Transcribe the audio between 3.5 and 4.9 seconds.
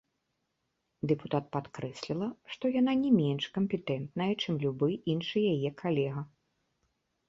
кампетэнтная, чым любы